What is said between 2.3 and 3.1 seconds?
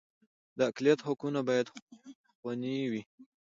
خوندي وي